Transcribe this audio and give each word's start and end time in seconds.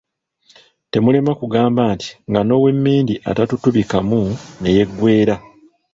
Temulema 0.91 1.31
kugamba 1.39 1.81
nti, 1.95 2.09
nga 2.29 2.41
n’owemmindi 2.43 3.13
atutubikamu 3.29 4.21
ne 4.61 4.69
yeggweera. 4.75 5.35